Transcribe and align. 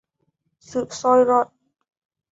sự 0.69 0.85
soi 0.99 1.19
rọi 1.27 1.45